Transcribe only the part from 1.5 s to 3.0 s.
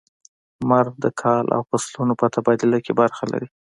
او فصلونو په تبادله کې